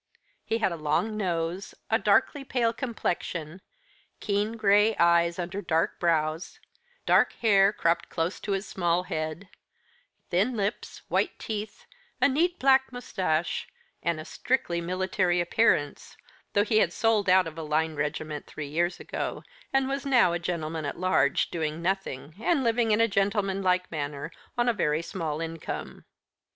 He 0.43 0.57
had 0.57 0.71
a 0.71 0.75
long 0.77 1.15
nose, 1.15 1.75
a 1.91 1.99
darkly 1.99 2.43
pale 2.43 2.73
complexion, 2.73 3.61
keen 4.19 4.53
gray 4.57 4.95
eyes 4.95 5.37
under 5.37 5.61
dark 5.61 5.99
brows, 5.99 6.59
dark 7.05 7.33
hair, 7.33 7.71
cropped 7.71 8.09
close 8.09 8.39
to 8.39 8.53
his 8.53 8.65
small 8.65 9.03
head; 9.03 9.47
thin 10.31 10.57
lips, 10.57 11.03
white 11.07 11.37
teeth, 11.37 11.85
a 12.19 12.27
neat 12.27 12.57
black 12.57 12.91
moustache, 12.91 13.67
and 14.01 14.19
a 14.19 14.25
strictly 14.25 14.81
military 14.81 15.39
appearance, 15.39 16.17
though 16.53 16.63
he 16.63 16.79
had 16.79 16.91
sold 16.91 17.29
out 17.29 17.45
of 17.45 17.55
a 17.55 17.61
line 17.61 17.93
regiment 17.93 18.47
three 18.47 18.69
years 18.69 18.99
ago, 18.99 19.43
and 19.71 19.87
was 19.87 20.03
now 20.03 20.33
a 20.33 20.39
gentleman 20.39 20.83
at 20.83 20.97
large, 20.97 21.51
doing 21.51 21.79
nothing, 21.79 22.33
and 22.39 22.63
living 22.63 22.89
in 22.89 22.99
a 23.01 23.07
gentleman 23.07 23.61
like 23.61 23.91
manner 23.91 24.31
on 24.57 24.67
a 24.67 24.73
very 24.73 25.03
small 25.03 25.39
income. 25.39 26.05